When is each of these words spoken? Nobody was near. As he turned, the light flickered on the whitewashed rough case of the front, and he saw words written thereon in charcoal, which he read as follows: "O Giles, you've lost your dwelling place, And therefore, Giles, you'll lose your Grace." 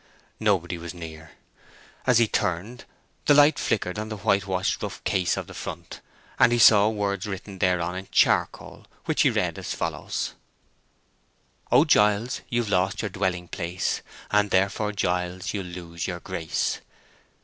Nobody 0.39 0.79
was 0.79 0.95
near. 0.95 1.33
As 2.07 2.17
he 2.17 2.27
turned, 2.27 2.85
the 3.27 3.35
light 3.35 3.59
flickered 3.59 3.99
on 3.99 4.09
the 4.09 4.17
whitewashed 4.17 4.81
rough 4.81 5.03
case 5.03 5.37
of 5.37 5.45
the 5.45 5.53
front, 5.53 6.01
and 6.39 6.51
he 6.51 6.57
saw 6.57 6.89
words 6.89 7.27
written 7.27 7.59
thereon 7.59 7.95
in 7.95 8.07
charcoal, 8.09 8.87
which 9.05 9.21
he 9.21 9.29
read 9.29 9.59
as 9.59 9.75
follows: 9.75 10.33
"O 11.71 11.85
Giles, 11.85 12.41
you've 12.49 12.69
lost 12.69 13.03
your 13.03 13.09
dwelling 13.09 13.47
place, 13.47 14.01
And 14.31 14.49
therefore, 14.49 14.91
Giles, 14.91 15.53
you'll 15.53 15.67
lose 15.67 16.07
your 16.07 16.19
Grace." 16.19 16.79